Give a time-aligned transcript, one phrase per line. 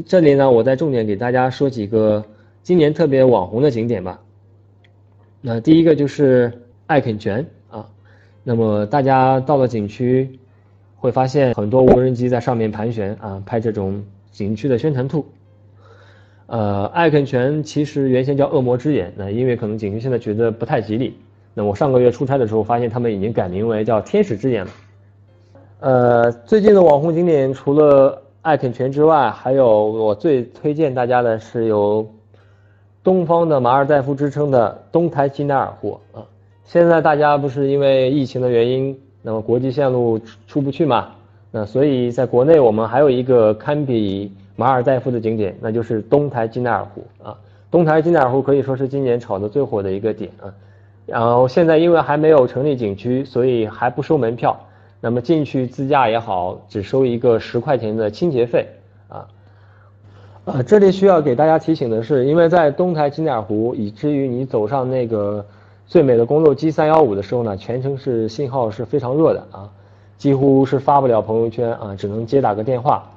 [0.00, 2.24] 这里呢，我再重点给大家说几个
[2.62, 4.20] 今年特别网红的景点吧。
[5.40, 6.50] 那第一个就是
[6.86, 7.86] 爱肯泉啊，
[8.42, 10.38] 那么大家到了景区，
[10.96, 15.26] 会发现很多无人机在上面盘旋啊，拍这种景区的宣传图。
[16.46, 21.18] 呃，爱肯泉其实原先叫恶魔之眼，那因为可能景区现在觉得不太吉利，
[21.54, 24.70] 那我上个月出差的时候发现他们已经改名为叫天使之眼了。
[25.80, 32.06] 呃，最近的网红景点除了爱肯泉之外，还有我最推荐大家的是有
[33.02, 36.22] 东方的马尔代夫之称的东台吉乃尔湖啊。
[36.64, 41.08] 现在大家不是因为疫情的原因，那么国际线路出不去嘛，
[41.50, 44.30] 那所以在国内我们还有一个堪比。
[44.54, 47.34] 马尔代夫的景点，那就是东台吉乃尔湖啊。
[47.70, 50.52] 东台吉乃尔湖可以说是今年炒的最火的一个点啊。
[51.06, 54.54] 然后现在因为还没有成立景区，所以还不收门票。
[55.04, 58.68] 那么进去自驾也好，只收一个十块钱的清洁费
[59.08, 59.26] 啊。
[60.44, 65.44] 呃，这里需要给大家提醒的是，因为在东台吉乃尔湖，以至于你走上那个
[65.88, 69.68] 最美的公路 G 三幺五的时候呢，全程是信号是非常弱的啊，
[70.18, 73.10] 几乎是发不了朋友圈啊，只能接打个电话。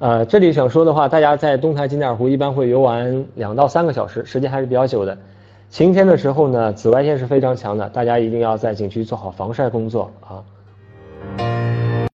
[0.00, 5.16] 呃，这里想说的话，大家在东台吉乃尔湖一般会游玩两到三个小时，时间还是比较久的。
[5.70, 10.42] 晴天的时候呢，紫外线是非常强的，大家一定要在景区做好防晒工作啊。
[11.20, 11.57] Bye.